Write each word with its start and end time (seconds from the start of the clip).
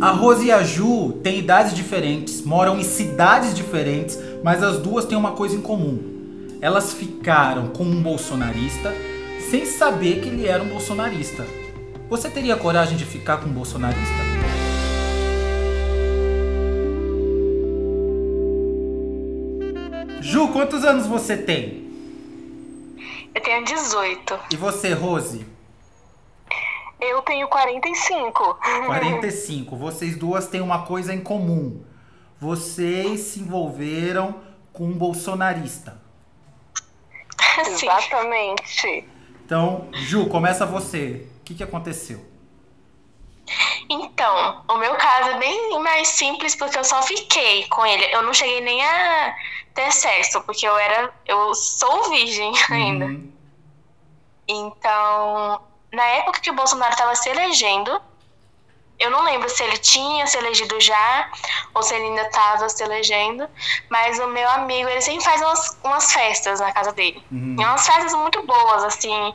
A 0.00 0.12
Rose 0.12 0.46
e 0.46 0.52
a 0.52 0.62
Ju 0.62 1.14
têm 1.24 1.40
idades 1.40 1.74
diferentes, 1.74 2.42
moram 2.42 2.78
em 2.78 2.84
cidades 2.84 3.52
diferentes, 3.52 4.16
mas 4.44 4.62
as 4.62 4.78
duas 4.78 5.04
têm 5.04 5.18
uma 5.18 5.32
coisa 5.32 5.56
em 5.56 5.60
comum. 5.60 5.98
Elas 6.60 6.92
ficaram 6.92 7.70
com 7.70 7.82
um 7.82 8.00
bolsonarista 8.00 8.94
sem 9.50 9.66
saber 9.66 10.20
que 10.20 10.28
ele 10.28 10.46
era 10.46 10.62
um 10.62 10.68
bolsonarista. 10.68 11.44
Você 12.08 12.30
teria 12.30 12.56
coragem 12.56 12.96
de 12.96 13.04
ficar 13.04 13.38
com 13.38 13.48
um 13.48 13.52
bolsonarista? 13.52 14.22
Ju, 20.20 20.46
quantos 20.48 20.84
anos 20.84 21.06
você 21.06 21.36
tem? 21.36 21.88
Eu 23.34 23.42
tenho 23.42 23.64
18. 23.64 24.38
E 24.52 24.56
você, 24.56 24.92
Rose? 24.92 25.57
Eu 27.00 27.22
tenho 27.22 27.46
45. 27.48 28.58
45. 28.86 29.76
Vocês 29.76 30.16
duas 30.16 30.48
têm 30.48 30.60
uma 30.60 30.84
coisa 30.84 31.14
em 31.14 31.20
comum. 31.20 31.84
Vocês 32.40 33.20
se 33.20 33.40
envolveram 33.40 34.40
com 34.72 34.84
um 34.84 34.92
bolsonarista. 34.92 36.00
Exatamente. 37.66 39.04
Então, 39.44 39.88
Ju, 39.92 40.28
começa 40.28 40.66
você. 40.66 41.26
O 41.40 41.44
que, 41.44 41.54
que 41.54 41.62
aconteceu? 41.62 42.24
Então, 43.88 44.62
o 44.68 44.76
meu 44.76 44.94
caso 44.96 45.30
é 45.30 45.38
bem 45.38 45.80
mais 45.80 46.08
simples 46.08 46.54
porque 46.54 46.78
eu 46.78 46.84
só 46.84 47.02
fiquei 47.02 47.66
com 47.68 47.86
ele. 47.86 48.04
Eu 48.14 48.22
não 48.22 48.34
cheguei 48.34 48.60
nem 48.60 48.84
a 48.84 49.34
ter 49.74 49.90
sexo, 49.90 50.42
porque 50.42 50.66
eu 50.66 50.76
era. 50.76 51.12
Eu 51.24 51.54
sou 51.54 52.10
virgem 52.10 52.52
ainda. 52.70 53.06
Uhum. 53.06 53.32
Então, 54.46 55.60
na 55.92 56.04
época 56.04 56.40
que 56.40 56.50
o 56.50 56.54
Bolsonaro 56.54 56.92
estava 56.92 57.14
se 57.14 57.28
elegendo, 57.28 58.00
eu 58.98 59.10
não 59.10 59.22
lembro 59.22 59.48
se 59.48 59.62
ele 59.62 59.78
tinha 59.78 60.26
se 60.26 60.36
elegido 60.36 60.80
já 60.80 61.30
ou 61.72 61.82
se 61.82 61.94
ele 61.94 62.06
ainda 62.06 62.22
estava 62.22 62.68
se 62.68 62.82
elegendo, 62.82 63.48
mas 63.88 64.18
o 64.18 64.26
meu 64.26 64.48
amigo, 64.50 64.88
ele 64.88 65.00
sempre 65.00 65.24
faz 65.24 65.40
umas, 65.40 65.78
umas 65.84 66.12
festas 66.12 66.60
na 66.60 66.72
casa 66.72 66.92
dele. 66.92 67.22
Uhum. 67.30 67.56
E 67.58 67.64
umas 67.64 67.86
festas 67.86 68.12
muito 68.14 68.42
boas, 68.44 68.84
assim. 68.84 69.34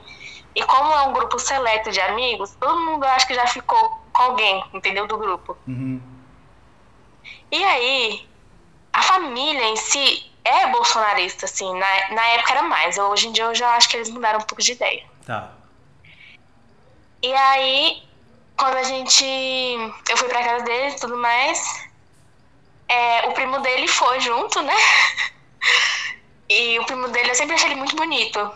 E 0.56 0.64
como 0.64 0.94
é 0.94 1.02
um 1.04 1.14
grupo 1.14 1.40
seleto 1.40 1.92
de 1.92 2.02
amigos, 2.02 2.56
todo 2.60 2.80
mundo 2.82 3.04
acho 3.06 3.26
que 3.26 3.34
já 3.34 3.48
ficou 3.48 4.02
com 4.12 4.22
alguém, 4.22 4.64
entendeu? 4.74 5.08
Do 5.08 5.18
grupo. 5.18 5.58
Uhum. 5.68 6.02
E 7.50 7.64
aí, 7.64 8.28
a 8.92 9.02
família 9.02 9.66
em 9.70 9.76
si 9.78 10.30
é 10.44 10.68
bolsonarista, 10.68 11.46
assim. 11.46 11.74
Na, 11.74 12.10
na 12.12 12.26
época 12.28 12.52
era 12.52 12.64
mais. 12.64 12.98
Hoje 12.98 13.30
em 13.30 13.32
dia 13.32 13.46
eu 13.46 13.56
já 13.56 13.76
acho 13.76 13.90
que 13.90 13.96
eles 13.96 14.10
mudaram 14.10 14.40
um 14.40 14.44
pouco 14.44 14.62
de 14.62 14.74
ideia. 14.74 15.04
Tá. 15.26 15.52
E 17.24 17.34
aí, 17.34 18.04
quando 18.58 18.76
a 18.76 18.84
gente. 18.84 19.24
Eu 20.10 20.18
fui 20.18 20.28
pra 20.28 20.44
casa 20.44 20.66
dele 20.66 20.94
e 20.94 21.00
tudo 21.00 21.18
mais. 21.18 21.88
é, 22.88 23.28
o 23.30 23.32
primo 23.32 23.60
dele 23.60 23.88
foi 23.88 24.20
junto, 24.20 24.62
né? 24.62 24.76
E 26.50 26.78
o 26.78 26.86
primo 26.86 27.08
dele, 27.08 27.32
eu 27.32 27.36
sempre 27.36 27.56
achei 27.56 27.70
ele 27.70 27.80
muito 27.80 27.96
bonito. 27.96 28.52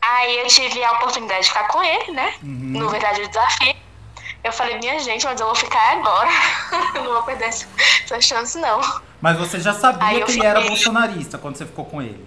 Aí 0.00 0.38
eu 0.38 0.46
tive 0.46 0.84
a 0.84 0.92
oportunidade 0.92 1.40
de 1.40 1.48
ficar 1.48 1.66
com 1.68 1.82
ele, 1.82 2.12
né? 2.12 2.34
Uhum. 2.42 2.78
No 2.78 2.88
Verdade 2.90 3.22
o 3.22 3.28
Desafio. 3.28 3.74
Eu 4.44 4.52
falei, 4.52 4.78
minha 4.78 4.98
gente, 5.00 5.24
mas 5.24 5.40
eu 5.40 5.46
vou 5.46 5.54
ficar 5.54 5.92
agora. 5.92 6.28
eu 6.94 7.02
não 7.02 7.12
vou 7.14 7.22
perder 7.22 7.46
essa, 7.46 8.20
chance, 8.20 8.58
não. 8.58 8.80
Mas 9.20 9.38
você 9.38 9.58
já 9.58 9.72
sabia 9.72 10.24
que 10.24 10.32
ele 10.32 10.44
era 10.44 10.60
bolsonarista 10.60 11.38
quando 11.38 11.56
você 11.56 11.66
ficou 11.66 11.86
com 11.86 12.02
ele. 12.02 12.24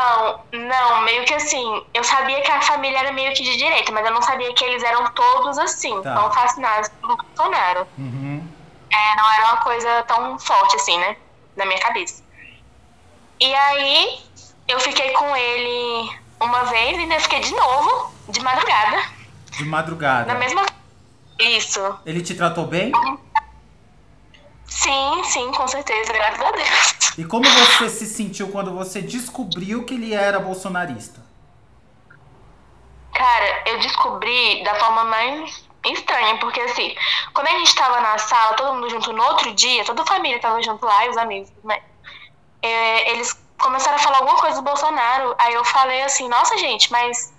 Não, 0.00 0.40
não, 0.52 1.00
meio 1.02 1.24
que 1.26 1.34
assim, 1.34 1.84
eu 1.92 2.02
sabia 2.02 2.40
que 2.40 2.50
a 2.50 2.60
família 2.62 2.98
era 2.98 3.12
meio 3.12 3.34
que 3.34 3.42
de 3.42 3.56
direita, 3.56 3.92
mas 3.92 4.04
eu 4.06 4.12
não 4.12 4.22
sabia 4.22 4.52
que 4.54 4.64
eles 4.64 4.82
eram 4.82 5.04
todos 5.12 5.58
assim, 5.58 6.00
Tá. 6.02 6.14
tão 6.14 6.32
fascinados 6.32 6.88
pelo 6.88 7.16
Bolsonaro. 7.16 7.86
Uhum. 7.98 8.42
É, 8.90 9.16
não 9.16 9.32
era 9.32 9.44
uma 9.48 9.56
coisa 9.58 10.02
tão 10.04 10.38
forte 10.38 10.76
assim, 10.76 10.98
né? 10.98 11.16
Na 11.54 11.66
minha 11.66 11.78
cabeça. 11.80 12.22
E 13.40 13.54
aí, 13.54 14.20
eu 14.68 14.80
fiquei 14.80 15.10
com 15.12 15.36
ele 15.36 16.18
uma 16.40 16.64
vez 16.64 16.96
e 16.96 17.00
ainda 17.02 17.20
fiquei 17.20 17.40
de 17.40 17.54
novo, 17.54 18.12
de 18.28 18.40
madrugada, 18.40 19.02
De 19.52 19.64
madrugada. 19.64 20.32
na 20.32 20.38
mesma. 20.38 20.64
Isso. 21.38 21.80
Ele 22.06 22.22
te 22.22 22.34
tratou 22.34 22.66
bem? 22.66 22.90
Sim, 24.66 25.22
sim, 25.24 25.50
com 25.52 25.66
certeza, 25.68 26.12
graças 26.12 26.40
a 26.40 26.50
Deus. 26.52 26.99
E 27.18 27.24
como 27.24 27.44
você 27.44 27.88
se 27.88 28.06
sentiu 28.06 28.48
quando 28.50 28.72
você 28.72 29.02
descobriu 29.02 29.84
que 29.84 29.94
ele 29.94 30.14
era 30.14 30.38
bolsonarista? 30.38 31.20
Cara, 33.12 33.62
eu 33.66 33.78
descobri 33.80 34.62
da 34.64 34.74
forma 34.76 35.04
mais 35.04 35.68
estranha, 35.84 36.36
porque 36.38 36.60
assim, 36.60 36.94
quando 37.34 37.48
a 37.48 37.58
gente 37.58 37.74
tava 37.74 38.00
na 38.00 38.18
sala, 38.18 38.54
todo 38.54 38.74
mundo 38.74 38.88
junto 38.88 39.12
no 39.12 39.22
outro 39.24 39.52
dia, 39.54 39.84
toda 39.84 40.02
a 40.02 40.06
família 40.06 40.38
tava 40.38 40.62
junto 40.62 40.84
lá 40.84 41.04
e 41.06 41.08
os 41.08 41.16
amigos, 41.16 41.50
né? 41.64 41.82
É, 42.62 43.12
eles 43.12 43.38
começaram 43.58 43.96
a 43.96 44.00
falar 44.00 44.18
alguma 44.18 44.38
coisa 44.38 44.56
do 44.56 44.62
Bolsonaro. 44.62 45.34
Aí 45.38 45.54
eu 45.54 45.64
falei 45.64 46.02
assim, 46.02 46.28
nossa 46.28 46.56
gente, 46.58 46.90
mas 46.90 47.32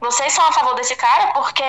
vocês 0.00 0.32
são 0.32 0.44
a 0.46 0.52
favor 0.52 0.74
desse 0.74 0.94
cara? 0.96 1.28
Porque 1.32 1.62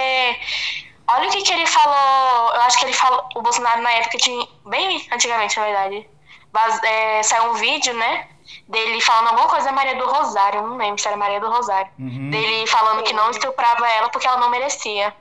olha 1.08 1.28
o 1.28 1.32
que, 1.32 1.42
que 1.42 1.54
ele 1.54 1.66
falou. 1.66 2.54
Eu 2.54 2.62
acho 2.62 2.78
que 2.80 2.86
ele 2.86 2.94
falou. 2.94 3.28
O 3.36 3.42
Bolsonaro 3.42 3.82
na 3.82 3.92
época 3.92 4.18
tinha. 4.18 4.48
Bem 4.66 5.08
antigamente, 5.12 5.58
na 5.58 5.66
verdade. 5.66 6.10
É, 6.84 7.24
saiu 7.24 7.52
um 7.52 7.54
vídeo, 7.56 7.94
né? 7.94 8.28
Dele 8.68 9.02
falando 9.02 9.30
alguma 9.30 9.48
coisa 9.48 9.66
da 9.68 9.72
Maria 9.72 9.96
do 9.96 10.06
Rosário. 10.06 10.62
Não 10.62 10.78
lembro 10.78 11.00
se 11.02 11.08
era 11.08 11.18
Maria 11.18 11.40
do 11.40 11.50
Rosário 11.50 11.92
Uhum. 12.00 12.30
dele 12.30 12.66
falando 12.68 13.04
que 13.04 13.14
não 13.14 13.30
estuprava 13.32 13.88
ela 13.90 14.10
porque 14.10 14.28
ela 14.28 14.38
não 14.38 14.50
merecia. 14.50 15.16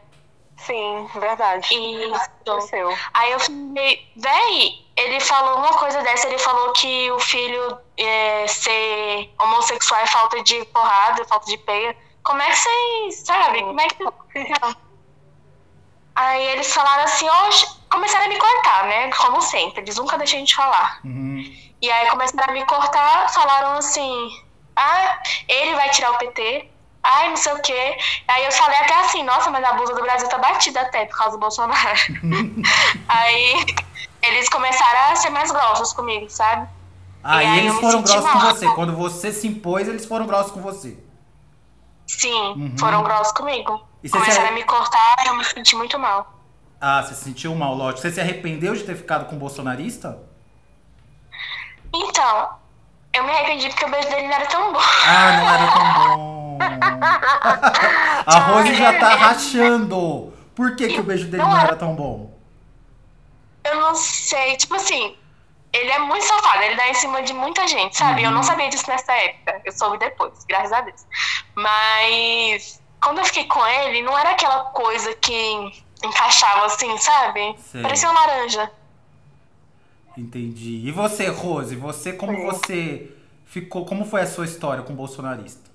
Sim, 0.57 1.09
verdade. 1.17 1.67
E 1.75 2.13
Aconteceu. 2.15 2.97
aí 3.13 3.33
eu 3.33 3.41
falei, 3.41 4.09
véi, 4.17 4.87
ele 4.97 5.19
falou 5.21 5.59
uma 5.59 5.73
coisa 5.79 6.01
dessa, 6.03 6.29
ele 6.29 6.39
falou 6.39 6.73
que 6.75 7.11
o 7.11 7.19
filho 7.19 7.79
é, 7.99 8.47
ser 8.47 9.35
homossexual 9.41 10.01
é 10.01 10.07
falta 10.07 10.43
de 10.43 10.65
porrada, 10.67 11.25
falta 11.25 11.47
de 11.47 11.59
peia. 11.59 11.97
Como 12.23 12.41
é 12.41 12.47
que 12.51 12.57
vocês, 12.57 13.27
sabe? 13.27 13.63
Como 13.63 13.81
é 13.81 13.89
que. 13.89 14.05
Aí 16.15 16.47
eles 16.49 16.73
falaram 16.73 17.03
assim, 17.05 17.29
oxe, 17.29 17.67
começaram 17.95 18.27
a 18.27 18.29
me 18.29 18.39
cortar, 18.39 18.85
né? 18.87 19.11
Como 19.13 19.41
sempre, 19.41 19.81
eles 19.83 19.97
nunca 19.97 20.19
deixam 20.19 20.37
a 20.37 20.41
gente 20.41 20.55
falar. 20.55 21.01
Uhum. 21.05 21.43
E 21.81 21.91
aí 21.91 22.09
começaram 22.11 22.51
a 22.51 22.53
me 22.53 22.65
cortar, 22.67 23.29
falaram 23.33 23.73
assim, 23.79 24.31
ah, 24.77 25.19
ele 25.49 25.75
vai 25.75 25.89
tirar 25.91 26.13
o 26.13 26.19
PT, 26.19 26.71
ai, 27.03 27.29
não 27.31 27.37
sei 27.37 27.53
o 27.53 27.61
quê. 27.63 27.97
Aí 28.29 28.45
eu 28.45 28.53
falei 28.53 28.79
até 28.79 28.95
assim, 29.01 29.23
nossa, 29.23 29.51
mas 29.51 29.65
a 29.65 29.73
blusa 29.75 29.95
do 29.95 30.03
Brasil 30.03 30.29
tá 30.29 30.39
batida 30.39 30.81
até 30.81 31.05
por 31.07 31.17
causa 31.19 31.33
do 31.37 31.41
Bolsonaro. 31.41 31.99
aí 33.09 33.65
eles 34.23 34.49
começaram 34.49 35.13
a 35.13 35.17
ser 35.17 35.31
mais 35.31 35.51
grossos 35.51 35.93
comigo, 35.93 36.29
sabe? 36.31 36.69
Aí 37.23 37.47
E 37.47 37.51
aí 37.51 37.59
eles 37.67 37.75
foram 37.81 38.03
grossos 38.03 38.31
com 38.31 38.39
mal. 38.39 38.55
você. 38.55 38.67
Quando 38.75 38.97
você 38.97 39.33
se 39.33 39.47
impôs, 39.47 39.89
eles 39.89 40.05
foram 40.07 40.27
grossos 40.27 40.53
com 40.53 40.61
você. 40.61 40.97
Sim, 42.07 42.33
Uhum. 42.53 42.77
foram 42.79 43.03
grossos 43.03 43.33
comigo. 43.33 43.81
E 44.03 44.11
Começaram 44.11 44.43
se- 44.43 44.49
a 44.49 44.53
me 44.53 44.63
cortar 44.65 45.17
eu 45.27 45.35
me 45.35 45.45
senti 45.45 45.75
muito 45.77 45.99
mal. 45.99 46.34
Ah, 46.87 47.03
você 47.03 47.15
se 47.15 47.25
sentiu 47.25 47.55
mal, 47.55 47.75
lógico. 47.75 48.03
Você 48.03 48.13
se 48.13 48.21
arrependeu 48.21 48.75
de 48.75 48.85
ter 48.85 48.95
ficado 48.95 49.25
com 49.25 49.37
o 49.37 49.39
bolsonarista? 49.39 50.19
Então, 51.95 52.51
eu 53.15 53.25
me 53.25 53.31
arrependi 53.31 53.71
porque 53.71 53.87
o 53.87 53.91
beijo 53.91 54.07
dele 54.11 54.27
não 54.29 54.35
era 54.35 54.47
tão 54.47 54.71
bom. 54.71 54.81
Ah, 55.07 55.33
não 55.39 55.51
era 55.51 55.73
tão 55.73 55.95
bom. 55.95 56.59
A 58.27 58.39
Rose 58.39 58.75
já 58.75 58.99
tá 58.99 59.15
rachando. 59.15 60.31
Por 60.55 60.77
que, 60.77 60.89
que 60.89 61.01
o 61.01 61.05
beijo 61.05 61.27
dele 61.29 61.43
não 61.43 61.59
era 61.59 61.75
tão 61.75 61.95
bom? 61.95 62.39
Eu 63.65 63.81
não 63.81 63.95
sei, 63.95 64.55
tipo 64.59 64.75
assim, 64.75 65.17
ele 65.73 65.91
é 65.91 65.99
muito 66.01 66.27
safado, 66.27 66.65
ele 66.65 66.77
dá 66.77 66.87
em 66.91 66.95
cima 66.95 67.23
de 67.23 67.33
muita 67.33 67.67
gente, 67.67 67.97
sabe? 67.97 68.23
Eu 68.23 68.31
não 68.31 68.39
Uhum. 68.39 68.43
sabia 68.43 68.69
disso 68.69 68.85
nessa 68.91 69.11
época, 69.15 69.63
eu 69.65 69.73
soube 69.73 69.97
depois, 69.97 70.45
graças 70.47 70.71
a 70.73 70.83
Deus. 70.83 71.07
Mas 71.55 72.79
quando 73.03 73.21
eu 73.21 73.25
fiquei 73.25 73.47
com 73.47 73.67
ele, 73.67 74.03
não 74.03 74.19
era 74.19 74.33
aquela 74.33 74.65
coisa 74.65 75.15
que 75.15 75.83
encaixava 76.05 76.67
assim, 76.67 76.97
sabe? 76.99 77.57
Sei. 77.59 77.83
Parecia 77.83 78.11
uma 78.11 78.21
laranja. 78.21 78.71
Entendi. 80.17 80.87
E 80.87 80.93
você, 80.93 81.27
Rose? 81.29 81.75
Você, 81.77 82.13
como 82.13 82.37
Sim. 82.37 82.45
você 82.45 83.17
ficou? 83.47 83.85
Como 83.85 84.05
foi 84.05 84.21
a 84.23 84.27
sua 84.27 84.45
história 84.45 84.83
com 84.85 84.93
o 84.93 84.97
bolsonarista? 84.97 85.71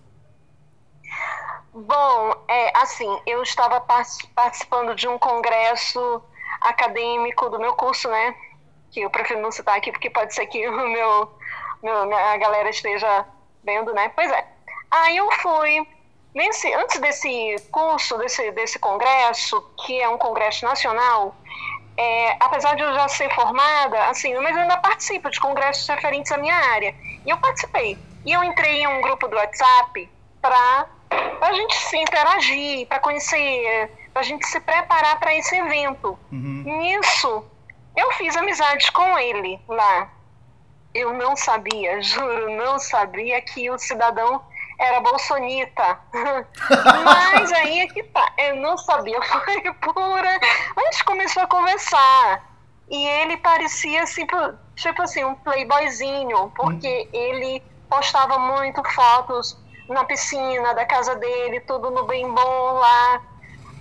Bom, 1.74 2.34
é 2.48 2.72
assim, 2.78 3.20
eu 3.26 3.44
estava 3.44 3.80
par- 3.82 4.06
participando 4.36 4.96
de 4.96 5.08
um 5.08 5.18
congresso 5.20 6.22
acadêmico 6.62 7.50
do 7.50 7.60
meu 7.60 7.74
curso, 7.76 8.10
né? 8.10 8.36
Que 8.92 9.02
eu 9.02 9.10
prefiro 9.10 9.42
não 9.42 9.52
citar 9.52 9.78
aqui, 9.78 9.92
porque 9.92 10.10
pode 10.10 10.34
ser 10.34 10.46
que 10.48 10.68
o 10.68 10.90
meu, 10.90 11.32
meu 11.84 12.06
minha- 12.06 12.34
a 12.34 12.38
galera 12.38 12.70
esteja 12.70 13.26
vendo, 13.64 13.94
né? 13.94 14.10
Pois 14.10 14.32
é. 14.32 14.48
Aí 14.90 15.18
eu 15.18 15.30
fui. 15.34 15.88
Nesse, 16.34 16.72
antes 16.74 17.00
desse 17.00 17.56
curso, 17.72 18.18
desse, 18.18 18.52
desse 18.52 18.80
congresso, 18.80 19.62
que 19.84 20.00
é 20.00 20.08
um 20.08 20.18
congresso 20.18 20.64
nacional, 20.66 21.36
é, 21.98 22.38
apesar 22.40 22.76
de 22.76 22.84
eu 22.84 22.94
já 22.94 23.08
ser 23.08 23.34
formada, 23.34 24.08
assim, 24.08 24.34
mas 24.36 24.56
eu 24.56 24.62
ainda 24.62 24.78
participo 24.78 25.30
de 25.30 25.40
congressos 25.40 25.88
referentes 25.88 26.32
à 26.32 26.38
minha 26.38 26.56
área. 26.56 26.96
E 27.26 27.30
eu 27.30 27.38
participei. 27.38 27.98
E 28.26 28.32
eu 28.32 28.44
entrei 28.44 28.84
em 28.84 28.88
um 28.88 29.02
grupo 29.02 29.28
do 29.28 29.36
WhatsApp 29.36 30.10
para 30.42 30.88
a 31.42 31.54
gente 31.54 31.76
se 31.76 31.98
interagir, 31.98 32.88
para 32.88 33.00
conhecer 33.00 33.90
Pra 34.14 34.24
gente 34.24 34.46
se 34.48 34.60
preparar 34.60 35.20
para 35.20 35.36
esse 35.36 35.56
evento. 35.56 36.18
Uhum. 36.32 36.64
Nisso, 36.66 37.46
eu 37.96 38.12
fiz 38.14 38.36
amizade 38.36 38.92
com 38.92 39.18
ele 39.18 39.60
lá. 39.68 40.10
Eu 40.94 41.14
não 41.14 41.36
sabia, 41.36 42.02
juro, 42.02 42.50
não 42.58 42.80
sabia 42.80 43.40
que 43.42 43.70
o 43.70 43.78
cidadão 43.78 44.42
era 44.80 45.02
bolsonita. 45.02 46.00
Mas 47.06 47.52
aí 47.52 47.80
é 47.82 47.88
que 47.88 48.02
tá. 48.04 48.32
Eu 48.38 48.56
não 48.56 48.78
sabia, 48.78 49.22
foi 49.22 49.62
pura. 49.74 50.40
A 50.78 50.82
gente 50.86 51.04
começou 51.04 51.44
a 51.44 51.48
conversar. 51.48 52.50
E 52.90 53.06
ele 53.06 53.38
parecia 53.38 54.06
tipo, 54.06 54.36
tipo 54.76 55.02
assim, 55.04 55.24
um 55.24 55.36
playboyzinho, 55.36 56.52
porque 56.56 57.08
ele 57.14 57.62
postava 57.88 58.40
muito 58.40 58.82
fotos 58.92 59.56
na 59.88 60.04
piscina 60.06 60.74
da 60.74 60.86
casa 60.86 61.16
dele, 61.16 61.60
tudo 61.62 61.92
no 61.92 62.06
bem 62.06 62.28
bom 62.34 62.74
lá. 62.74 63.22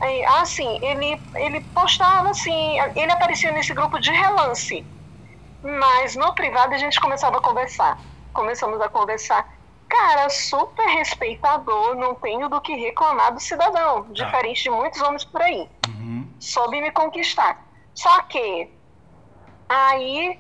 Aí, 0.01 0.25
assim, 0.27 0.79
ele, 0.83 1.21
ele 1.35 1.61
postava 1.75 2.31
assim, 2.31 2.79
ele 2.95 3.11
aparecia 3.11 3.51
nesse 3.51 3.73
grupo 3.73 3.99
de 3.99 4.11
relance. 4.11 4.85
Mas 5.63 6.15
no 6.15 6.35
privado 6.35 6.75
a 6.75 6.79
gente 6.79 7.01
começava 7.01 7.39
a 7.39 7.41
conversar. 7.41 7.99
Começamos 8.33 8.81
a 8.81 8.89
conversar. 8.89 9.58
Cara, 9.89 10.29
super 10.29 10.87
respeitador, 10.87 11.95
não 11.95 12.15
tenho 12.15 12.49
do 12.49 12.61
que 12.61 12.75
reclamar 12.75 13.33
do 13.33 13.41
cidadão, 13.41 14.07
diferente 14.13 14.63
de 14.63 14.71
muitos 14.71 15.01
homens 15.01 15.25
por 15.25 15.41
aí. 15.41 15.69
Uhum. 15.89 16.29
Soube 16.39 16.81
me 16.81 16.91
conquistar. 16.91 17.67
Só 17.95 18.23
que 18.23 18.71
aí 19.69 20.39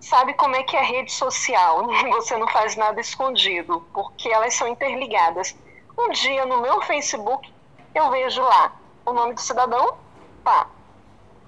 sabe 0.00 0.34
como 0.34 0.56
é 0.56 0.62
que 0.62 0.76
é 0.76 0.82
rede 0.82 1.12
social? 1.12 1.88
Você 2.12 2.36
não 2.36 2.48
faz 2.48 2.76
nada 2.76 3.00
escondido, 3.00 3.86
porque 3.92 4.28
elas 4.28 4.54
são 4.54 4.68
interligadas. 4.68 5.56
Um 5.98 6.10
dia 6.10 6.46
no 6.46 6.60
meu 6.60 6.80
Facebook 6.82 7.52
eu 7.94 8.10
vejo 8.10 8.40
lá 8.40 8.72
o 9.04 9.12
nome 9.12 9.34
do 9.34 9.40
cidadão, 9.40 9.96
tá. 10.42 10.66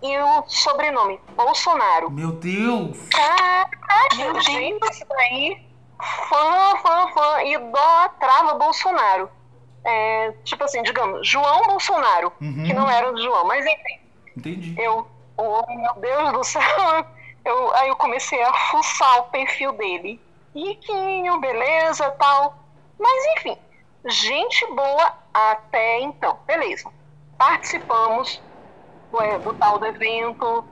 E 0.02 0.18
o 0.18 0.44
sobrenome, 0.46 1.18
Bolsonaro. 1.34 2.10
Meu 2.10 2.32
Deus! 2.32 3.08
Caralho, 3.08 4.40
gente, 4.42 4.90
isso 4.90 5.06
daí, 5.08 5.63
fã, 6.04 6.76
fã, 6.82 7.08
fã, 7.08 7.42
idolatrava 7.44 8.54
Bolsonaro. 8.54 9.30
É, 9.86 10.32
tipo 10.44 10.64
assim, 10.64 10.82
digamos, 10.82 11.26
João 11.28 11.62
Bolsonaro, 11.64 12.32
Uhum. 12.40 12.64
que 12.64 12.72
não 12.72 12.88
era 12.88 13.12
o 13.12 13.20
João, 13.20 13.44
mas 13.46 13.64
enfim. 13.66 14.00
Entendi. 14.36 14.74
Eu, 14.80 15.06
oh 15.36 15.62
meu 15.68 15.94
Deus 15.96 16.32
do 16.32 16.44
céu, 16.44 16.62
eu, 17.44 17.74
aí 17.76 17.88
eu 17.88 17.96
comecei 17.96 18.42
a 18.42 18.52
fuçar 18.52 19.18
o 19.20 19.24
perfil 19.24 19.72
dele. 19.72 20.20
Riquinho, 20.54 21.38
beleza, 21.40 22.10
tal. 22.12 22.54
Mas 22.98 23.24
enfim, 23.36 23.58
gente 24.06 24.66
boa 24.74 25.12
até 25.34 26.00
então, 26.00 26.38
beleza. 26.46 26.90
Participamos 27.36 28.40
ué, 29.12 29.38
do 29.40 29.52
tal 29.54 29.78
do 29.78 29.86
evento, 29.86 30.64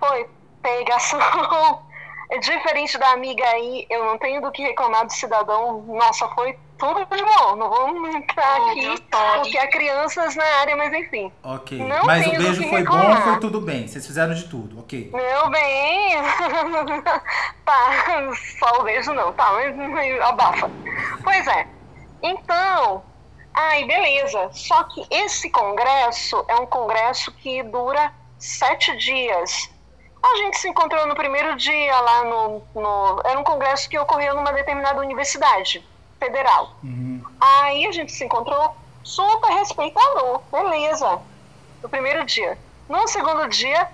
foi 0.00 0.28
pegação. 0.62 1.20
É 2.28 2.38
diferente 2.38 2.98
da 2.98 3.10
amiga 3.10 3.44
aí, 3.48 3.86
eu 3.88 4.04
não 4.04 4.18
tenho 4.18 4.40
do 4.42 4.50
que 4.50 4.62
reclamar 4.62 5.06
do 5.06 5.12
cidadão. 5.12 5.82
Nossa, 5.82 6.28
foi 6.30 6.58
tudo 6.76 7.04
de 7.06 7.22
bom. 7.22 7.56
Não 7.56 7.70
vamos 7.70 8.14
entrar 8.14 8.60
Oh, 8.60 8.70
aqui, 8.70 9.00
porque 9.10 9.58
há 9.58 9.68
crianças 9.70 10.34
na 10.34 10.44
área, 10.60 10.76
mas 10.76 10.92
enfim. 10.92 11.32
Ok. 11.42 11.78
Não 11.78 12.04
Mas 12.04 12.26
o 12.26 12.30
beijo 12.30 12.62
que 12.62 12.68
foi 12.68 12.82
bom, 12.84 12.96
reclamar. 12.96 13.22
foi 13.22 13.40
tudo 13.40 13.60
bem. 13.60 13.86
Vocês 13.86 14.04
fizeram 14.06 14.34
de 14.34 14.44
tudo, 14.48 14.80
ok. 14.80 15.10
Meu 15.12 15.48
bem, 15.50 16.16
tá, 17.64 17.90
só 18.58 18.80
o 18.80 18.82
beijo 18.82 19.12
não, 19.12 19.32
tá, 19.32 19.52
mas 19.52 19.76
mas 19.76 20.20
abafa. 20.22 20.70
Pois 21.22 21.46
é, 21.46 21.66
então, 22.22 23.04
ai, 23.54 23.84
beleza, 23.84 24.50
só 24.52 24.82
que 24.84 25.06
esse 25.10 25.48
congresso 25.50 26.44
é 26.48 26.56
um 26.56 26.66
congresso 26.66 27.30
que 27.32 27.62
dura 27.62 28.12
sete 28.38 28.96
dias. 28.96 29.70
A 30.22 30.36
gente 30.38 30.58
se 30.58 30.68
encontrou 30.68 31.06
no 31.06 31.14
primeiro 31.14 31.56
dia 31.56 32.00
lá 32.00 32.24
no, 32.24 32.62
no 32.74 33.20
era 33.24 33.38
um 33.38 33.44
congresso 33.44 33.88
que 33.88 33.98
ocorreu 33.98 34.34
numa 34.34 34.52
determinada 34.52 35.00
universidade 35.00 35.86
federal. 36.18 36.74
Uhum. 36.82 37.22
Aí 37.40 37.86
a 37.86 37.92
gente 37.92 38.12
se 38.12 38.24
encontrou 38.24 38.74
super 39.02 39.50
respeitador, 39.50 40.40
beleza. 40.50 41.20
No 41.82 41.88
primeiro 41.88 42.24
dia. 42.24 42.58
No 42.88 43.06
segundo 43.06 43.48
dia, 43.48 43.88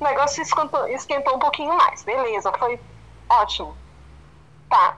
o 0.00 0.04
negócio 0.04 0.42
esquentou, 0.42 0.88
esquentou 0.88 1.36
um 1.36 1.38
pouquinho 1.38 1.74
mais, 1.76 2.02
beleza, 2.02 2.52
foi 2.58 2.80
ótimo. 3.28 3.76
Tá. 4.68 4.96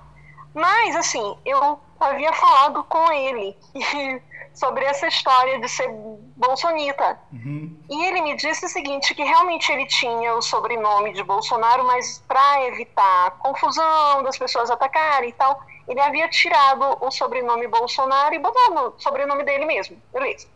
Mas, 0.55 0.95
assim, 0.97 1.37
eu 1.45 1.81
havia 1.99 2.33
falado 2.33 2.85
com 2.85 3.11
ele 3.11 3.57
sobre 4.55 4.85
essa 4.85 5.07
história 5.09 5.61
de 5.61 5.69
ser 5.69 5.89
bolsonita. 6.37 7.21
Uhum. 7.33 7.79
E 7.89 8.05
ele 8.07 8.23
me 8.23 8.37
disse 8.37 8.67
o 8.67 8.69
seguinte, 8.69 9.15
que 9.15 9.23
realmente 9.23 9.71
ele 9.71 9.87
tinha 9.87 10.35
o 10.35 10.43
sobrenome 10.43 11.13
de 11.13 11.23
Bolsonaro, 11.23 11.85
mas 11.85 12.23
para 12.27 12.67
evitar 12.67 13.33
confusão 13.39 14.23
das 14.23 14.39
pessoas 14.39 14.71
atacarem 14.71 15.31
e 15.31 15.33
tal, 15.33 15.61
ele 15.89 16.01
havia 16.01 16.29
tirado 16.29 16.99
o 17.01 17.11
sobrenome 17.11 17.67
Bolsonaro 17.69 18.35
e 18.35 18.39
botou 18.39 18.75
no 18.75 18.95
sobrenome 18.99 19.45
dele 19.45 19.65
mesmo. 19.65 20.01
Beleza. 20.13 20.49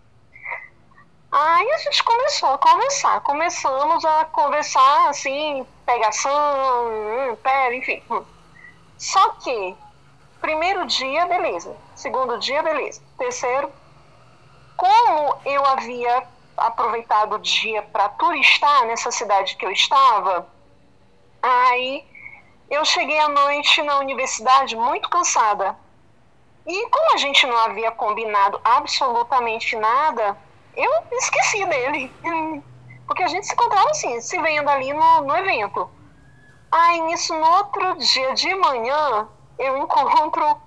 Aí 1.31 1.71
a 1.71 1.79
gente 1.79 2.03
começou 2.03 2.51
a 2.51 2.59
conversar. 2.59 3.21
Começamos 3.21 4.05
a 4.05 4.25
conversar, 4.27 5.11
assim, 5.11 5.67
pegação, 5.85 6.33
hum, 6.89 7.37
pera, 7.43 7.75
enfim. 7.75 8.03
Hum. 8.11 8.25
Só 8.97 9.31
que, 9.31 9.77
primeiro 10.41 10.87
dia, 10.87 11.27
beleza. 11.27 11.77
Segundo 11.95 12.39
dia, 12.39 12.63
beleza. 12.63 13.03
Terceiro, 13.19 13.71
como 14.77 15.37
eu 15.45 15.65
havia 15.65 16.27
aproveitado 16.57 17.35
o 17.35 17.39
dia 17.39 17.83
para 17.83 18.09
turistar 18.11 18.87
nessa 18.87 19.11
cidade 19.11 19.57
que 19.57 19.67
eu 19.67 19.71
estava, 19.71 20.47
aí 21.43 22.05
eu 22.71 22.85
cheguei 22.85 23.19
à 23.19 23.29
noite 23.29 23.83
na 23.83 23.99
universidade 23.99 24.77
muito 24.77 25.09
cansada. 25.09 25.77
E 26.67 26.89
como 26.89 27.15
a 27.15 27.17
gente 27.17 27.47
não 27.47 27.57
havia 27.59 27.93
combinado 27.93 28.61
absolutamente 28.65 29.77
nada, 29.77 30.37
eu 30.75 30.91
esqueci 31.13 31.65
dele. 31.65 32.13
Porque 33.07 33.23
a 33.23 33.29
gente 33.29 33.47
se 33.47 33.53
encontrava 33.53 33.91
assim, 33.91 34.21
se 34.21 34.37
vendo 34.41 34.69
ali 34.69 34.93
no, 34.93 35.21
no 35.21 35.37
evento. 35.37 35.89
Aí 36.73 37.01
nisso, 37.03 37.33
no 37.35 37.47
outro 37.47 37.97
dia 37.99 38.35
de 38.35 38.53
manhã, 38.57 39.29
eu 39.59 39.79
encontro 39.79 40.61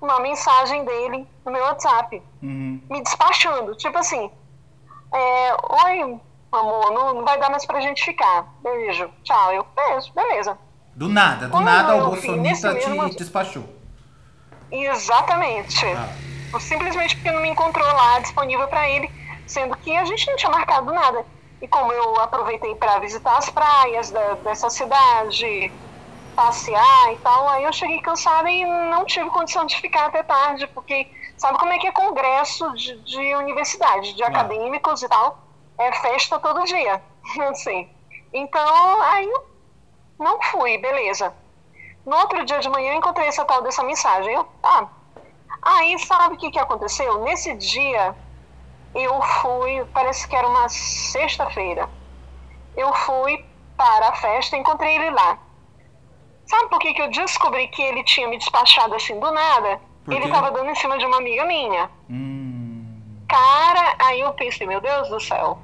uma 0.00 0.18
mensagem 0.18 0.84
dele 0.84 1.28
no 1.44 1.52
meu 1.52 1.62
WhatsApp 1.62 2.22
Uhum. 2.42 2.80
me 2.90 3.02
despachando, 3.02 3.74
tipo 3.76 3.96
assim, 3.98 4.30
é, 5.12 5.52
oi, 5.84 6.20
amor, 6.52 6.90
não, 6.92 7.14
não 7.14 7.24
vai 7.24 7.38
dar 7.38 7.50
mais 7.50 7.64
pra 7.66 7.80
gente 7.80 8.04
ficar. 8.04 8.46
Beijo, 8.62 9.10
tchau. 9.22 9.52
Eu, 9.52 9.66
beijo, 9.76 10.12
beleza. 10.14 10.58
Do 10.94 11.08
nada, 11.08 11.48
do 11.48 11.60
nada 11.60 11.96
o 11.96 12.10
nesse 12.14 12.26
Bolsonita 12.28 12.72
mesmo- 12.72 13.10
te 13.10 13.16
despachou. 13.16 13.64
Exatamente. 14.70 15.84
Ah. 15.86 16.08
Simplesmente 16.60 17.16
porque 17.16 17.30
não 17.30 17.42
me 17.42 17.48
encontrou 17.48 17.86
lá 17.86 18.18
disponível 18.20 18.66
pra 18.68 18.88
ele, 18.88 19.10
sendo 19.46 19.76
que 19.78 19.96
a 19.96 20.04
gente 20.04 20.26
não 20.28 20.36
tinha 20.36 20.50
marcado 20.50 20.92
nada. 20.92 21.24
E 21.60 21.66
como 21.68 21.92
eu 21.92 22.20
aproveitei 22.20 22.74
pra 22.76 22.98
visitar 22.98 23.38
as 23.38 23.48
praias 23.50 24.10
da- 24.10 24.34
dessa 24.34 24.70
cidade, 24.70 25.72
passear 26.36 27.12
e 27.12 27.16
tal, 27.16 27.48
aí 27.48 27.64
eu 27.64 27.72
cheguei 27.72 28.00
cansada 28.00 28.48
e 28.50 28.64
não 28.64 29.04
tive 29.04 29.30
condição 29.30 29.64
de 29.66 29.76
ficar 29.80 30.06
até 30.06 30.22
tarde, 30.22 30.66
porque 30.68 31.08
sabe 31.36 31.58
como 31.58 31.72
é 31.72 31.78
que 31.78 31.86
é 31.86 31.92
congresso 31.92 32.72
de, 32.74 32.96
de 33.02 33.34
universidade, 33.36 34.14
de 34.14 34.22
Ah. 34.22 34.28
acadêmicos 34.28 35.02
e 35.02 35.08
tal? 35.08 35.38
É 35.78 35.92
festa 35.92 36.38
todo 36.38 36.64
dia, 36.64 37.02
assim. 37.50 37.88
Então, 38.32 39.02
aí 39.02 39.28
não 40.18 40.40
fui, 40.42 40.78
beleza. 40.78 41.34
No 42.06 42.16
outro 42.16 42.44
dia 42.44 42.58
de 42.60 42.68
manhã 42.68 42.92
eu 42.92 42.98
encontrei 42.98 43.26
essa 43.28 43.44
tal 43.44 43.62
dessa 43.62 43.82
mensagem. 43.82 44.34
Eu, 44.34 44.44
tá. 44.60 44.88
Aí 45.62 45.98
sabe 45.98 46.34
o 46.34 46.38
que, 46.38 46.50
que 46.50 46.58
aconteceu? 46.58 47.22
Nesse 47.24 47.54
dia 47.54 48.14
eu 48.94 49.20
fui, 49.22 49.84
parece 49.92 50.28
que 50.28 50.36
era 50.36 50.46
uma 50.46 50.68
sexta-feira. 50.68 51.88
Eu 52.76 52.92
fui 52.94 53.44
para 53.76 54.08
a 54.08 54.14
festa 54.16 54.56
e 54.56 54.60
encontrei 54.60 54.96
ele 54.96 55.10
lá. 55.10 55.38
Sabe 56.46 56.68
por 56.68 56.78
que, 56.78 56.92
que 56.92 57.02
eu 57.02 57.10
descobri 57.10 57.66
que 57.68 57.82
ele 57.82 58.04
tinha 58.04 58.28
me 58.28 58.36
despachado 58.36 58.94
assim 58.94 59.18
do 59.18 59.32
nada? 59.32 59.80
Por 60.04 60.12
Ele 60.14 60.24
estava 60.26 60.50
dando 60.50 60.70
em 60.70 60.74
cima 60.74 60.98
de 60.98 61.06
uma 61.06 61.16
amiga 61.16 61.44
minha. 61.46 61.90
Hum. 62.10 63.00
Cara, 63.28 63.96
aí 64.00 64.20
eu 64.20 64.32
pensei, 64.34 64.66
meu 64.66 64.80
Deus 64.80 65.08
do 65.08 65.18
céu. 65.18 65.58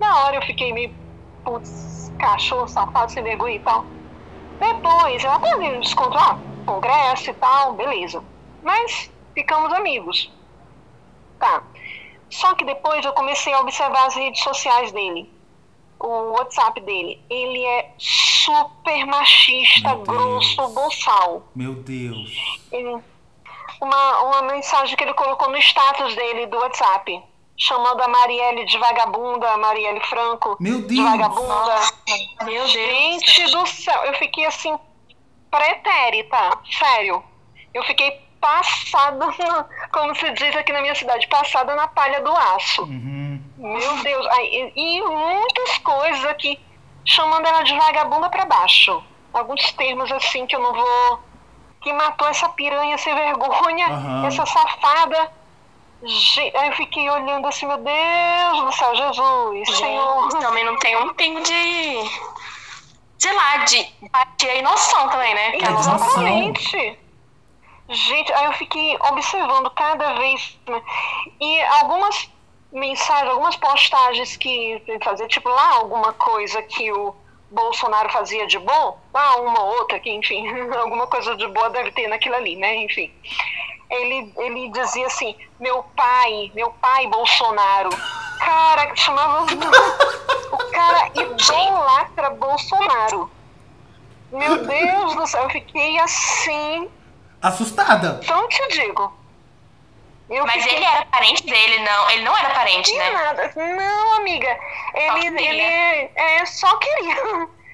Na 0.00 0.24
hora 0.24 0.36
eu 0.36 0.42
fiquei 0.42 0.72
meio, 0.72 0.92
putz, 1.44 2.12
cachorro, 2.18 2.66
safado, 2.66 3.12
sem 3.12 3.22
vergonha 3.22 3.56
e 3.56 3.60
tal. 3.60 3.84
Depois, 4.58 5.22
eu 5.22 5.30
até 5.30 5.56
vi 5.58 5.66
um 5.68 5.80
desconto, 5.80 6.16
ah, 6.18 6.38
congresso 6.66 7.30
e 7.30 7.34
tal, 7.34 7.74
beleza. 7.74 8.22
Mas 8.62 9.10
ficamos 9.34 9.72
amigos. 9.72 10.32
Tá. 11.38 11.62
Só 12.30 12.54
que 12.54 12.64
depois 12.64 13.04
eu 13.04 13.12
comecei 13.12 13.52
a 13.52 13.60
observar 13.60 14.06
as 14.06 14.14
redes 14.16 14.42
sociais 14.42 14.90
dele. 14.90 15.32
O 16.00 16.32
WhatsApp 16.32 16.80
dele. 16.80 17.22
Ele 17.30 17.64
é 17.64 17.92
super 17.96 19.06
machista, 19.06 19.94
grosso, 19.96 20.68
boçal. 20.68 21.42
Meu 21.54 21.74
Deus. 21.74 22.60
Ele- 22.72 23.00
uma, 23.80 24.22
uma 24.22 24.42
mensagem 24.42 24.96
que 24.96 25.04
ele 25.04 25.14
colocou 25.14 25.50
no 25.50 25.56
status 25.58 26.14
dele 26.14 26.46
do 26.46 26.58
WhatsApp. 26.58 27.22
chamando 27.56 28.00
a 28.02 28.08
Marielle 28.08 28.64
de 28.64 28.76
vagabunda, 28.78 29.48
a 29.50 29.56
Marielle 29.56 30.00
Franco 30.06 30.56
Meu 30.58 30.78
Deus. 30.80 30.88
de 30.88 31.02
vagabunda. 31.02 31.74
Meu 32.42 32.64
Deus. 32.64 32.70
Gente 32.72 33.50
do 33.52 33.64
céu, 33.66 34.04
eu 34.06 34.14
fiquei 34.14 34.44
assim, 34.46 34.76
pretérita, 35.50 36.58
sério. 36.78 37.22
Eu 37.72 37.82
fiquei 37.84 38.10
passada, 38.40 39.26
na- 39.38 39.66
como 39.92 40.14
se 40.16 40.30
diz 40.32 40.54
aqui 40.56 40.72
na 40.72 40.80
minha 40.80 40.94
cidade, 40.94 41.26
passada 41.28 41.74
na 41.74 41.86
palha 41.88 42.20
do 42.22 42.32
aço. 42.32 42.82
Uhum. 42.82 43.40
Meu 43.56 43.96
Deus, 44.02 44.26
aí, 44.32 44.72
e, 44.76 44.98
e 44.98 45.02
muitas 45.02 45.78
coisas 45.78 46.24
aqui 46.26 46.60
chamando 47.04 47.46
ela 47.46 47.62
de 47.62 47.74
vagabunda 47.76 48.28
pra 48.28 48.44
baixo. 48.44 49.02
Alguns 49.32 49.72
termos 49.72 50.10
assim 50.12 50.46
que 50.46 50.54
eu 50.56 50.60
não 50.60 50.72
vou. 50.72 51.20
Que 51.84 51.92
matou 51.92 52.26
essa 52.28 52.48
piranha 52.48 52.96
sem 52.96 53.14
vergonha, 53.14 53.86
Aham. 53.88 54.26
essa 54.26 54.46
safada. 54.46 55.30
Aí 56.56 56.68
eu 56.68 56.72
fiquei 56.72 57.08
olhando 57.10 57.46
assim, 57.46 57.66
meu 57.66 57.76
Deus 57.76 58.64
do 58.64 58.72
céu, 58.72 58.94
Jesus, 58.96 59.76
Senhor. 59.76 60.30
Gente, 60.30 60.40
também 60.40 60.64
não 60.64 60.78
tem 60.78 60.96
um 60.96 61.12
pingo 61.12 61.42
de. 61.42 62.10
Sei 63.18 63.32
lá, 63.34 63.58
de 63.58 63.86
empatia 64.02 64.54
e 64.56 64.62
noção 64.62 65.08
também, 65.10 65.34
né? 65.34 65.56
É. 65.56 65.70
Exatamente. 65.70 66.98
Gente, 67.90 68.32
aí 68.32 68.46
eu 68.46 68.52
fiquei 68.54 68.96
observando 69.10 69.70
cada 69.70 70.14
vez. 70.14 70.58
né? 70.66 70.82
E 71.38 71.62
algumas 71.64 72.30
mensagens, 72.72 73.28
algumas 73.30 73.56
postagens 73.56 74.36
que 74.36 74.82
fazia, 75.02 75.28
tipo 75.28 75.48
lá, 75.50 75.74
alguma 75.76 76.14
coisa 76.14 76.62
que 76.62 76.90
o 76.90 77.14
Bolsonaro 77.54 78.10
fazia 78.10 78.46
de 78.46 78.58
bom, 78.58 78.98
lá 79.12 79.36
uma 79.36 79.60
ou 79.60 79.78
outra, 79.78 80.00
que 80.00 80.10
enfim, 80.10 80.44
alguma 80.76 81.06
coisa 81.06 81.36
de 81.36 81.46
boa 81.48 81.70
deve 81.70 81.92
ter 81.92 82.08
naquilo 82.08 82.34
ali, 82.34 82.56
né? 82.56 82.76
Enfim. 82.76 83.12
Ele, 83.88 84.32
ele 84.36 84.70
dizia 84.70 85.06
assim, 85.06 85.36
meu 85.60 85.84
pai, 85.96 86.50
meu 86.54 86.70
pai 86.72 87.06
Bolsonaro. 87.06 87.90
Cara, 88.38 88.94
chamava. 88.96 89.46
o 90.52 90.56
cara 90.72 91.10
idolatra 91.14 92.30
Bolsonaro. 92.30 93.30
Meu 94.32 94.66
Deus 94.66 95.14
do 95.14 95.26
céu, 95.26 95.44
eu 95.44 95.50
fiquei 95.50 95.98
assim. 96.00 96.90
Assustada. 97.40 98.20
Então 98.22 98.48
te 98.48 98.68
digo. 98.68 99.12
Eu 100.28 100.46
Mas 100.46 100.62
fiquei 100.62 100.76
ele 100.76 100.84
era 100.84 101.04
parente 101.06 101.44
dele, 101.44 101.78
não. 101.80 102.10
Ele 102.10 102.22
não 102.22 102.36
era 102.36 102.50
parente, 102.50 102.90
tinha 102.90 103.04
né? 103.04 103.12
nada. 103.12 103.52
Não, 103.56 104.16
amiga. 104.16 104.58
Ele, 104.94 105.26
ele 105.26 105.60
é, 106.14 106.46
só 106.46 106.76
queria. 106.76 107.48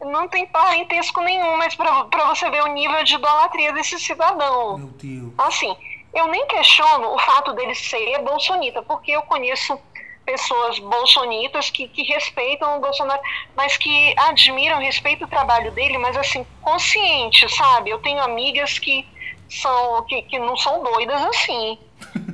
Não 0.00 0.26
tem 0.28 0.46
parentesco 0.46 1.20
nenhum, 1.20 1.58
mas 1.58 1.74
pra, 1.74 2.04
pra 2.04 2.24
você 2.28 2.48
ver 2.48 2.62
o 2.62 2.68
nível 2.68 3.04
de 3.04 3.16
idolatria 3.16 3.70
desse 3.74 4.00
cidadão. 4.00 4.78
Meu 4.78 4.86
Deus. 4.86 5.34
Assim, 5.36 5.76
eu 6.14 6.26
nem 6.26 6.46
questiono 6.46 7.12
o 7.12 7.18
fato 7.18 7.52
dele 7.52 7.74
ser 7.74 8.18
bolsonita, 8.22 8.80
porque 8.82 9.12
eu 9.12 9.20
conheço 9.20 9.78
pessoas 10.24 10.78
bolsonitas 10.78 11.70
que, 11.70 11.88
que 11.88 12.02
respeitam 12.04 12.78
o 12.78 12.80
Bolsonaro, 12.80 13.20
mas 13.56 13.76
que 13.76 14.14
admiram, 14.16 14.78
respeitam 14.78 15.26
o 15.26 15.30
trabalho 15.30 15.70
dele, 15.72 15.98
mas 15.98 16.16
assim, 16.16 16.46
consciente, 16.62 17.48
sabe? 17.54 17.90
Eu 17.90 17.98
tenho 18.00 18.22
amigas 18.22 18.78
que 18.78 19.06
são 19.50 20.04
que, 20.04 20.22
que 20.22 20.38
não 20.38 20.56
são 20.56 20.82
doidas 20.82 21.20
assim, 21.24 21.78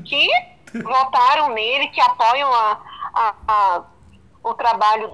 que 0.05 0.29
votaram 0.83 1.51
nele, 1.55 1.89
que 1.89 2.01
apoiam 2.01 2.53
a, 2.53 2.81
a, 3.15 3.35
a- 3.49 3.83
o 4.43 4.55
trabalho 4.55 5.13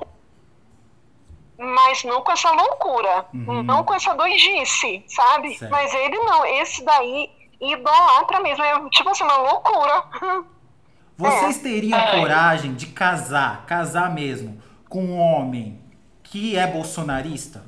mas 1.59 2.03
não 2.05 2.23
com 2.23 2.33
essa 2.33 2.51
loucura, 2.51 3.27
Uhum. 3.33 3.63
não 3.63 3.85
com 3.85 3.95
essa 3.95 4.15
doidice, 4.15 5.05
sabe? 5.07 5.55
Certo. 5.57 5.71
Mas 5.71 5.95
ele 5.95 6.19
não, 6.19 6.45
esse 6.45 6.85
daí 6.85 7.31
idolatra 7.61 8.41
mesmo, 8.41 8.65
é 8.65 8.89
tipo 8.91 9.09
assim, 9.11 9.23
uma 9.23 9.37
loucura. 9.37 10.05
Vocês 11.17 11.59
É. 11.59 11.63
teriam 11.63 12.01
coragem 12.19 12.75
de 12.75 12.87
casar, 12.87 13.65
casar 13.67 14.11
mesmo, 14.13 14.61
com 14.89 15.05
um 15.05 15.19
homem 15.21 15.81
que 16.25 16.57
é 16.59 16.67
bolsonarista 16.67 17.65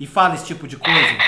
e 0.00 0.06
fala 0.06 0.34
esse 0.34 0.46
tipo 0.46 0.66
de 0.66 0.78
coisa? 0.78 1.18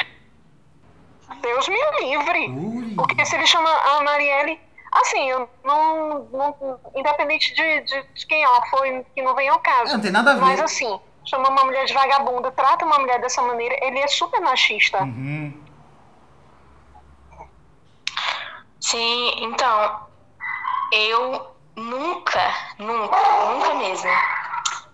Deus 1.42 1.68
me 1.68 1.78
livre. 2.00 2.48
Ui. 2.50 2.94
Porque 2.94 3.24
se 3.26 3.36
ele 3.36 3.46
chama 3.46 3.68
a 3.70 4.02
Marielle, 4.02 4.58
assim, 5.00 5.30
eu 5.30 5.48
não, 5.64 6.24
não- 6.32 6.80
independente 6.94 7.54
de, 7.54 7.80
de, 7.80 8.02
de 8.14 8.26
quem 8.26 8.42
ela 8.42 8.64
foi, 8.66 9.04
que 9.14 9.22
não 9.22 9.34
vem 9.34 9.48
ao 9.48 9.56
É, 9.58 9.60
caso. 9.60 9.92
não 9.94 10.00
tem 10.00 10.10
nada 10.10 10.32
a 10.32 10.34
ver. 10.34 10.40
Mas 10.40 10.60
assim, 10.60 11.00
chama 11.26 11.48
uma 11.50 11.64
mulher 11.64 11.84
de 11.84 11.94
vagabunda, 11.94 12.50
trata 12.52 12.84
uma 12.84 12.98
mulher 12.98 13.20
dessa 13.20 13.42
maneira, 13.42 13.76
ele 13.82 13.98
é 13.98 14.06
super 14.08 14.40
machista. 14.40 15.02
Uhum. 15.02 15.64
Sim, 18.80 19.32
então, 19.44 20.00
eu 20.92 21.54
nunca, 21.76 22.54
nunca, 22.78 23.16
nunca 23.52 23.74
mesmo. 23.74 24.10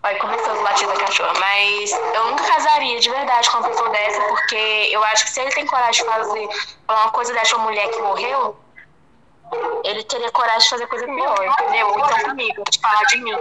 Olha, 0.02 0.18
começou 0.18 0.52
os 0.52 0.60
latidos 0.60 0.98
da 0.98 1.04
cachorra, 1.06 1.32
mas 1.40 1.90
eu 1.92 2.26
nunca 2.30 2.44
casaria 2.44 3.00
de 3.00 3.08
verdade 3.08 3.50
com 3.50 3.58
uma 3.58 3.68
pessoa 3.68 3.88
dessa, 3.90 4.20
porque 4.28 4.88
eu 4.90 5.02
acho 5.04 5.24
que 5.24 5.30
se 5.30 5.40
ele 5.40 5.50
tem 5.52 5.66
coragem 5.66 6.04
de 6.04 6.10
fazer 6.10 6.48
falar 6.86 7.02
uma 7.04 7.10
coisa 7.10 7.32
dessa 7.32 7.56
uma 7.56 7.64
mulher 7.66 7.88
que 7.90 7.98
morreu, 8.02 8.58
ele 9.84 10.02
teria 10.04 10.30
coragem 10.30 10.60
de 10.60 10.68
fazer 10.70 10.86
coisa 10.86 11.04
pior, 11.06 11.44
entendeu? 11.44 11.90
Então, 11.98 12.20
comigo, 12.30 12.62
de 12.70 12.80
falar 12.80 13.02
de 13.04 13.16
mim. 13.18 13.34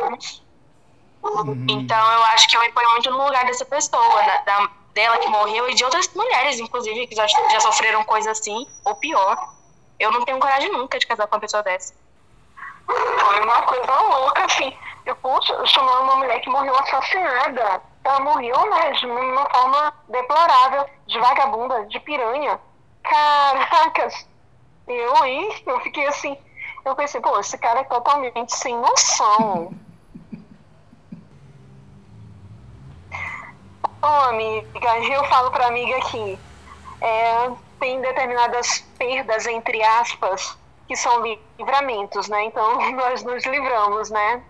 Uhum. 1.23 1.65
Então, 1.69 2.11
eu 2.13 2.23
acho 2.25 2.47
que 2.49 2.57
eu 2.57 2.61
me 2.61 2.71
ponho 2.71 2.89
muito 2.91 3.09
no 3.09 3.25
lugar 3.25 3.45
dessa 3.45 3.65
pessoa, 3.65 4.21
da, 4.23 4.37
da- 4.41 4.69
dela 4.93 5.17
que 5.19 5.27
morreu 5.27 5.69
e 5.69 5.73
de 5.73 5.83
outras 5.85 6.07
mulheres, 6.13 6.59
inclusive, 6.59 7.07
que 7.07 7.15
já, 7.15 7.25
já 7.27 7.59
sofreram 7.61 8.03
coisa 8.03 8.31
assim, 8.31 8.67
ou 8.85 8.95
pior. 8.95 9.37
Eu 9.99 10.11
não 10.11 10.23
tenho 10.25 10.39
coragem 10.39 10.71
nunca 10.71 10.99
de 10.99 11.07
casar 11.07 11.25
com 11.27 11.35
uma 11.35 11.41
pessoa 11.41 11.63
dessa. 11.63 11.93
Foi 12.85 13.39
uma 13.41 13.61
coisa 13.63 13.99
louca, 14.01 14.45
assim. 14.45 14.77
Eu, 15.05 15.15
poxa, 15.15 15.65
chamar 15.67 16.01
uma 16.01 16.15
mulher 16.17 16.39
que 16.41 16.49
morreu 16.49 16.77
assassinada. 16.77 17.81
Ela 18.03 18.19
morreu, 18.19 18.69
né, 18.69 18.91
de 18.91 19.05
uma 19.05 19.45
forma 19.49 19.93
deplorável, 20.09 20.85
de 21.07 21.19
vagabunda, 21.19 21.85
de 21.85 21.99
piranha. 22.01 22.59
Caracas! 23.03 24.27
Eu, 24.87 25.25
hein? 25.25 25.63
Eu 25.65 25.79
fiquei 25.81 26.05
assim. 26.07 26.37
Eu 26.85 26.95
pensei, 26.95 27.21
pô, 27.21 27.39
esse 27.39 27.57
cara 27.57 27.79
é 27.79 27.83
totalmente 27.85 28.55
sem 28.55 28.77
noção. 28.77 29.73
Ô, 34.01 34.05
amiga, 34.05 34.97
eu 34.99 35.23
falo 35.25 35.51
pra 35.51 35.67
amiga 35.67 35.99
que 36.09 36.37
é, 37.01 37.51
tem 37.79 38.01
determinadas 38.01 38.79
perdas, 38.97 39.45
entre 39.45 39.81
aspas, 39.83 40.57
que 40.87 40.95
são 40.95 41.23
livramentos, 41.57 42.27
né? 42.27 42.45
Então 42.45 42.91
nós 42.91 43.23
nos 43.23 43.45
livramos, 43.45 44.09
né? 44.09 44.43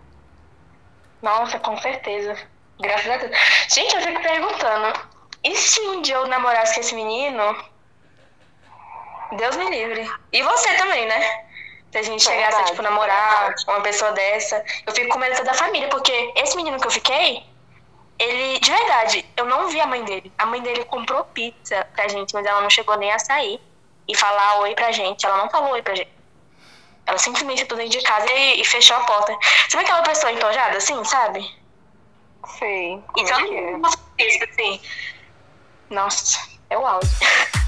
Nossa, 1.21 1.59
com 1.59 1.77
certeza. 1.77 2.35
Graças 2.79 3.09
a 3.09 3.17
Deus. 3.17 3.37
Gente, 3.69 3.95
eu 3.95 4.01
fico 4.01 4.21
perguntando, 4.21 4.99
e 5.43 5.55
se 5.55 5.79
um 5.81 6.01
dia 6.01 6.15
eu 6.15 6.27
namorasse 6.27 6.75
com 6.75 6.81
esse 6.81 6.95
menino? 6.95 7.72
Deus 9.31 9.55
me 9.55 9.69
livre. 9.69 10.09
E 10.31 10.41
você 10.43 10.73
também, 10.75 11.05
né? 11.07 11.45
Se 11.91 11.97
a 11.99 12.01
gente 12.03 12.23
chegasse 12.23 12.43
a, 12.47 12.49
Verdade. 12.49 12.69
tipo, 12.71 12.81
namorar 12.81 13.53
uma 13.67 13.81
pessoa 13.81 14.11
dessa, 14.13 14.63
eu 14.85 14.93
fico 14.93 15.09
com 15.09 15.19
medo 15.19 15.43
da 15.43 15.53
família, 15.53 15.87
porque 15.89 16.33
esse 16.35 16.55
menino 16.55 16.79
que 16.79 16.87
eu 16.87 16.91
fiquei, 16.91 17.43
ele, 18.17 18.59
de 18.59 18.71
verdade, 18.71 19.25
eu 19.37 19.45
não 19.45 19.69
vi 19.69 19.79
a 19.79 19.85
mãe 19.87 20.03
dele. 20.03 20.31
A 20.37 20.45
mãe 20.45 20.61
dele 20.61 20.83
comprou 20.85 21.23
pizza 21.25 21.87
pra 21.95 22.07
gente, 22.07 22.33
mas 22.33 22.45
ela 22.45 22.61
não 22.61 22.69
chegou 22.69 22.97
nem 22.97 23.11
a 23.11 23.19
sair 23.19 23.59
e 24.07 24.15
falar 24.17 24.59
oi 24.61 24.73
pra 24.75 24.91
gente. 24.91 25.25
Ela 25.25 25.37
não 25.37 25.49
falou 25.49 25.71
oi 25.71 25.81
pra 25.81 25.93
gente. 25.95 26.11
Ela 27.05 27.17
simplesmente 27.17 27.63
entrou 27.63 27.77
dentro 27.77 27.99
de 27.99 28.03
casa 28.05 28.31
e, 28.31 28.61
e 28.61 28.65
fechou 28.65 28.95
a 28.97 29.01
porta. 29.01 29.37
Sabe 29.69 29.83
aquela 29.83 30.01
pessoa 30.03 30.31
entojada 30.31 30.77
assim, 30.77 31.03
sabe? 31.03 31.41
Sei. 32.57 33.01
como 33.07 33.25
Então, 33.27 33.39
é 34.17 34.23
é. 34.23 34.43
assim. 34.45 34.81
Nossa, 35.89 36.39
é 36.69 36.77
o 36.77 36.85
auge. 36.85 37.07